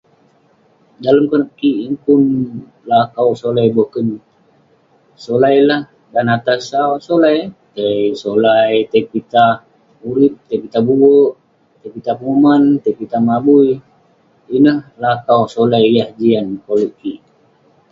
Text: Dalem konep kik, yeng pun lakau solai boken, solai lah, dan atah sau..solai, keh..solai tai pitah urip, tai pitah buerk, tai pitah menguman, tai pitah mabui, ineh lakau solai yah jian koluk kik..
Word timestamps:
Dalem 1.03 1.25
konep 1.31 1.49
kik, 1.59 1.77
yeng 1.81 1.97
pun 2.05 2.21
lakau 2.89 3.29
solai 3.41 3.67
boken, 3.77 4.07
solai 5.25 5.55
lah, 5.69 5.81
dan 6.13 6.25
atah 6.35 6.59
sau..solai, 6.69 7.37
keh..solai 7.73 8.73
tai 8.91 9.03
pitah 9.11 9.53
urip, 10.09 10.33
tai 10.47 10.57
pitah 10.63 10.81
buerk, 10.87 11.31
tai 11.79 11.89
pitah 11.95 12.15
menguman, 12.19 12.63
tai 12.81 12.93
pitah 12.99 13.21
mabui, 13.27 13.69
ineh 14.55 14.77
lakau 15.03 15.41
solai 15.55 15.85
yah 15.97 16.09
jian 16.19 16.47
koluk 16.65 16.91
kik.. 16.99 17.19